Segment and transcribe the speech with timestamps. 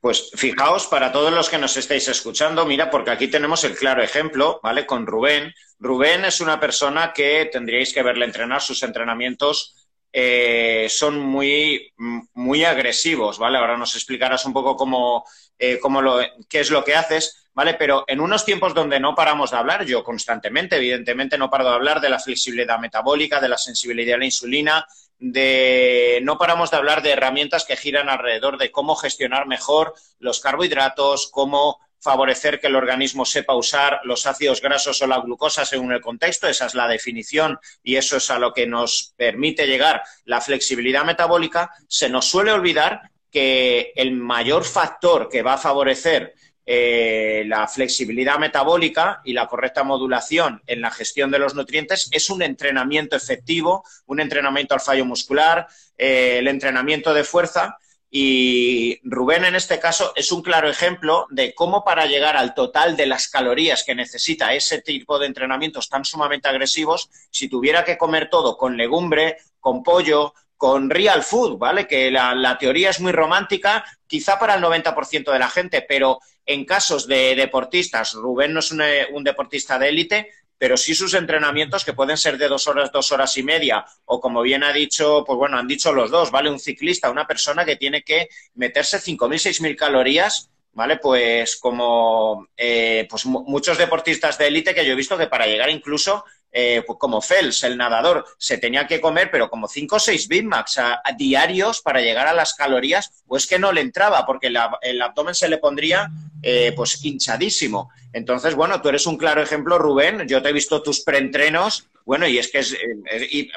[0.00, 4.02] Pues fijaos, para todos los que nos estáis escuchando, mira, porque aquí tenemos el claro
[4.02, 4.86] ejemplo, ¿vale?
[4.86, 5.52] Con Rubén.
[5.80, 9.74] Rubén es una persona que tendríais que verle entrenar, sus entrenamientos
[10.12, 11.92] eh, son muy,
[12.34, 13.58] muy agresivos, ¿vale?
[13.58, 15.24] Ahora nos explicarás un poco cómo,
[15.58, 17.74] eh, cómo lo, qué es lo que haces, ¿vale?
[17.74, 21.74] Pero en unos tiempos donde no paramos de hablar, yo constantemente, evidentemente, no paro de
[21.74, 24.86] hablar de la flexibilidad metabólica, de la sensibilidad a la insulina,
[25.18, 30.40] de no paramos de hablar de herramientas que giran alrededor de cómo gestionar mejor los
[30.40, 35.92] carbohidratos, cómo favorecer que el organismo sepa usar los ácidos grasos o la glucosa según
[35.92, 40.02] el contexto, esa es la definición y eso es a lo que nos permite llegar.
[40.24, 46.34] La flexibilidad metabólica, se nos suele olvidar que el mayor factor que va a favorecer
[46.70, 52.28] eh, la flexibilidad metabólica y la correcta modulación en la gestión de los nutrientes es
[52.28, 57.78] un entrenamiento efectivo, un entrenamiento al fallo muscular, eh, el entrenamiento de fuerza.
[58.10, 62.98] Y Rubén, en este caso, es un claro ejemplo de cómo para llegar al total
[62.98, 67.96] de las calorías que necesita ese tipo de entrenamientos tan sumamente agresivos, si tuviera que
[67.96, 71.86] comer todo con legumbre, con pollo, con real food, ¿vale?
[71.86, 76.64] Que la, teoría es muy romántica, quizá para el 90% de la gente, pero en
[76.64, 78.82] casos de deportistas, Rubén no es un,
[79.12, 83.12] un deportista de élite, pero sí sus entrenamientos que pueden ser de dos horas, dos
[83.12, 86.50] horas y media, o como bien ha dicho, pues bueno, han dicho los dos, ¿vale?
[86.50, 90.96] Un ciclista, una persona que tiene que meterse 5.000, 6.000 calorías, ¿vale?
[90.96, 95.68] Pues como eh, pues muchos deportistas de élite que yo he visto que para llegar
[95.68, 99.98] incluso eh, pues como Fels, el nadador, se tenía que comer, pero como 5 o
[99.98, 104.24] 6 Big Macs a, diarios para llegar a las calorías, pues que no le entraba,
[104.24, 106.10] porque el abdomen se le pondría
[106.42, 107.90] eh, pues hinchadísimo.
[108.12, 110.26] Entonces, bueno, tú eres un claro ejemplo, Rubén.
[110.28, 112.76] Yo te he visto tus preentrenos, bueno, y es que es,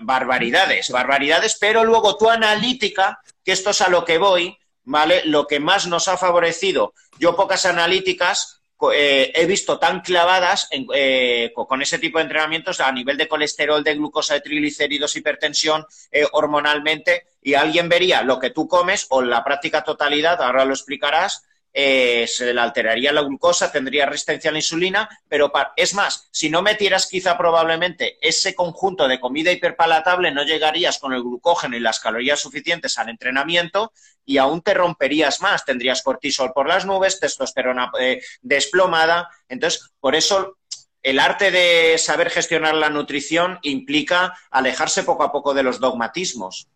[0.00, 5.22] barbaridades, barbaridades, pero luego tu analítica, que esto es a lo que voy, ¿vale?
[5.26, 8.59] Lo que más nos ha favorecido, yo pocas analíticas
[8.92, 13.84] eh, he visto tan clavadas eh, con ese tipo de entrenamientos a nivel de colesterol,
[13.84, 19.22] de glucosa, de triglicéridos, hipertensión, eh, hormonalmente, y alguien vería lo que tú comes o
[19.22, 24.52] la práctica totalidad, ahora lo explicarás, eh, se le alteraría la glucosa, tendría resistencia a
[24.52, 30.32] la insulina, pero es más, si no metieras quizá probablemente ese conjunto de comida hiperpalatable,
[30.32, 33.92] no llegarías con el glucógeno y las calorías suficientes al entrenamiento
[34.24, 39.28] y aún te romperías más, tendrías cortisol por las nubes, testosterona eh, desplomada.
[39.48, 40.58] Entonces, por eso
[41.02, 46.68] el arte de saber gestionar la nutrición implica alejarse poco a poco de los dogmatismos.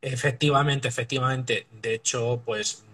[0.00, 1.66] Efectivamente, efectivamente.
[1.70, 2.84] De hecho, pues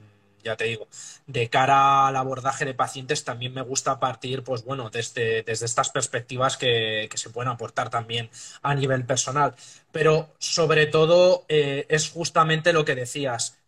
[0.42, 0.88] ya te digo,
[1.26, 5.90] de cara al abordaje de pacientes también me gusta partir, pues bueno, desde, desde estas
[5.90, 8.30] perspectivas que, se pueden aportar también
[8.62, 9.54] a nivel personal.
[9.92, 13.58] Pero sobre todo eh, es justamente lo que decías.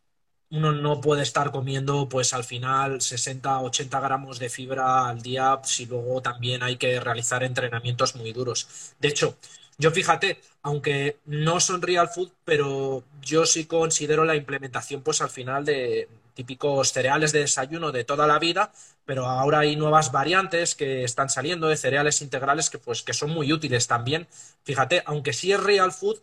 [0.51, 5.61] Uno no puede estar comiendo, pues al final, 60, 80 gramos de fibra al día
[5.65, 8.95] si luego también hay que realizar entrenamientos muy duros.
[9.01, 9.37] De hecho,
[9.79, 15.31] yo fíjate, aunque no son real food, pero yo sí considero la implementación, pues al
[15.31, 18.73] final de, típicos cereales de desayuno de toda la vida,
[19.05, 23.31] pero ahora hay nuevas variantes que están saliendo de cereales integrales que, pues, que son
[23.31, 24.29] muy útiles también.
[24.65, 26.21] Fíjate, aunque sí es real food,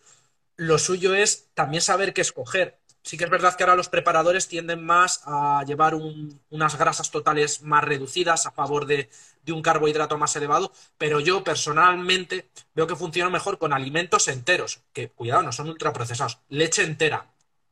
[0.57, 2.77] lo suyo es también saber qué escoger.
[3.01, 7.61] Sí que es verdad que ahora los preparadores tienden más a llevar unas grasas totales
[7.61, 9.09] más reducidas a favor de,
[9.43, 14.81] de un carbohidrato más elevado, pero yo personalmente veo que funciona mejor con alimentos enteros,
[14.93, 17.27] que cuidado, no son ultraprocesados, leche entera,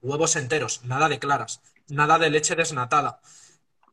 [0.07, 3.19] huevos enteros, nada de claras, nada de leche desnatada.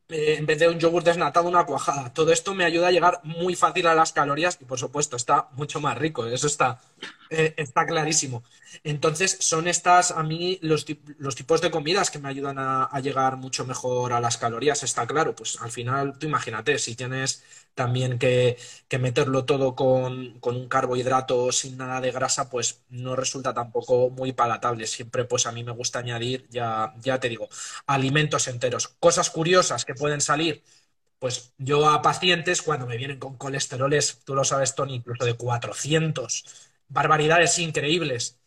[0.07, 2.13] Eh, en vez de un yogur desnatado, una cuajada.
[2.13, 5.49] Todo esto me ayuda a llegar muy fácil a las calorías y, por supuesto, está
[5.53, 6.27] mucho más rico.
[6.27, 6.79] Eso está,
[7.29, 8.43] eh, está clarísimo.
[8.83, 10.85] Entonces, son estas a mí los,
[11.17, 14.83] los tipos de comidas que me ayudan a, llegar mucho mejor a las calorías.
[14.83, 17.43] Está claro, pues al final, tú imagínate, si tienes
[17.73, 18.57] también que,
[18.99, 24.87] meterlo todo con, un carbohidrato sin nada de grasa, pues no resulta tampoco muy palatable.
[24.87, 27.49] Siempre, pues a mí me gusta añadir, ya, ya te digo,
[27.87, 28.87] alimentos enteros.
[28.99, 30.63] Cosas curiosas que pueden salir,
[31.19, 35.35] pues yo a pacientes cuando me vienen con colesteroles, tú lo sabes, Tony, incluso de
[35.35, 36.45] 400,
[36.87, 38.37] barbaridades increíbles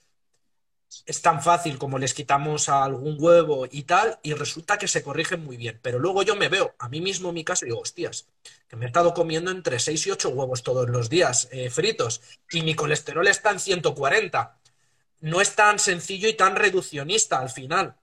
[1.07, 5.45] es tan fácil como les quitamos algún huevo y tal, y resulta que se corrigen
[5.45, 5.79] muy bien.
[5.83, 8.27] Pero luego yo me veo a mí mismo en mi casa y digo, hostias,
[8.69, 12.23] que me he estado comiendo entre 6 y 8 huevos todos los días eh, fritos
[12.51, 14.59] y mi colesterol está en 140.
[15.21, 17.97] No es tan sencillo y tan reduccionista al final.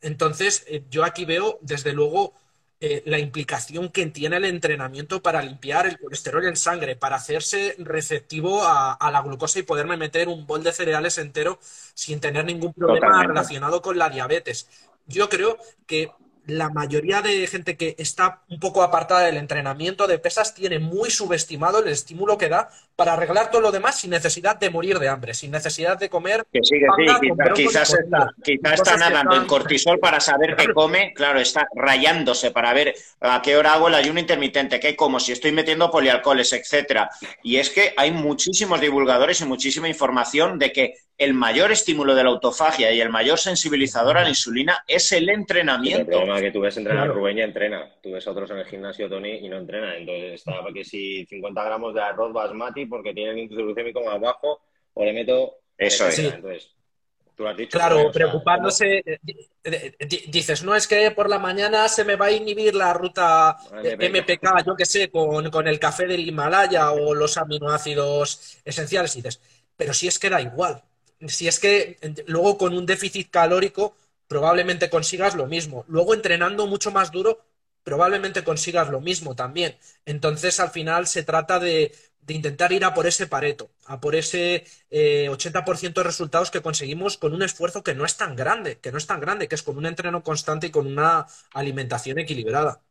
[0.00, 2.34] Entonces, eh, yo aquí veo, desde luego,
[2.84, 7.76] eh, la implicación que tiene el entrenamiento para limpiar el colesterol en sangre, para hacerse
[7.78, 11.60] receptivo a, la glucosa y poderme meter un bol de cereales entero
[11.94, 14.68] sin tener ningún problema relacionado con la diabetes.
[15.06, 16.10] Yo creo que
[16.46, 21.08] la mayoría de gente que está un poco apartada del entrenamiento de pesas tiene muy
[21.08, 22.68] subestimado el estímulo que da
[23.02, 26.46] para arreglar todo lo demás sin necesidad de morir de hambre, sin necesidad de comer.
[26.52, 31.12] Que sí, que sí, quizás, está, quizás está nadando en cortisol para saber qué come,
[31.12, 35.32] claro, está rayándose para ver a qué hora hago el ayuno intermitente, qué como, si
[35.32, 37.10] estoy metiendo polialcoholes, etcétera.
[37.42, 42.24] Y es que hay muchísimos divulgadores y muchísima información de que el mayor estímulo de
[42.24, 46.00] la autofagia y el mayor sensibilizador a la insulina es el entrenamiento.
[46.00, 47.92] el problema es que tú ves entrenar a Rubén y entrena.
[48.02, 49.96] Tú ves a otros en el gimnasio, Tony, y no entrena.
[49.96, 54.20] Entonces está que si 50 gramos de arroz basmati porque tiene el índice glucémico más
[54.20, 54.60] bajo
[54.94, 55.58] o le meto...
[55.76, 56.18] Eso es.
[56.18, 56.70] Entonces,
[57.34, 59.02] tú has dicho, claro, preocupándose,
[59.64, 59.96] eh,
[60.28, 64.64] dices, no es que por la mañana se me va a inhibir la ruta MPK,
[64.64, 69.40] yo qué sé, con, con, el café del Himalaya o los aminoácidos esenciales, y dices,
[69.76, 70.82] pero si es que da igual,
[71.26, 71.96] si es que
[72.26, 73.96] luego con un déficit calórico
[74.32, 75.84] probablemente consigas lo mismo.
[75.88, 77.44] Luego entrenando mucho más duro,
[77.84, 79.78] probablemente consigas lo mismo también.
[80.04, 81.92] Entonces, al final se trata de,
[82.28, 87.18] intentar ir a por ese pareto, a por ese 80% eh, de resultados que conseguimos
[87.18, 89.62] con un esfuerzo que no es tan grande, que no es tan grande, que es
[89.62, 92.82] con un entreno constante y con una alimentación equilibrada.